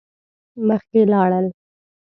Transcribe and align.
مخکی 0.67 1.01
لاړل. 1.11 1.47